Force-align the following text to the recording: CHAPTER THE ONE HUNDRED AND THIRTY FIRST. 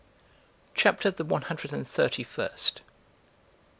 CHAPTER 0.73 1.11
THE 1.11 1.23
ONE 1.23 1.43
HUNDRED 1.43 1.73
AND 1.73 1.87
THIRTY 1.87 2.23
FIRST. 2.23 2.81